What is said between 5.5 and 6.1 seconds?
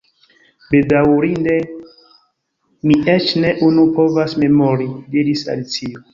Alicio.